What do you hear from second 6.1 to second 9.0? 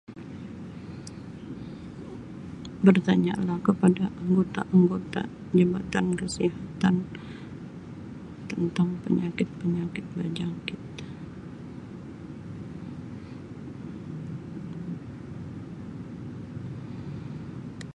kesihatan tentang